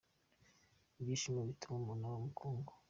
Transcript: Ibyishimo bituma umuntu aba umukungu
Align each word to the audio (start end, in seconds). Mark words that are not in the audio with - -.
Ibyishimo 0.99 1.39
bituma 1.49 1.77
umuntu 1.79 2.03
aba 2.05 2.17
umukungu 2.21 2.71